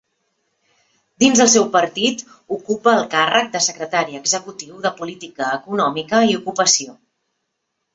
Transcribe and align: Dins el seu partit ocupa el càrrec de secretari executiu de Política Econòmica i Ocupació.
Dins 1.23 1.41
el 1.45 1.51
seu 1.55 1.67
partit 1.75 2.25
ocupa 2.57 2.95
el 3.01 3.05
càrrec 3.13 3.53
de 3.59 3.63
secretari 3.69 4.21
executiu 4.25 4.83
de 4.89 4.97
Política 5.01 5.55
Econòmica 5.63 6.27
i 6.35 6.39
Ocupació. 6.45 7.03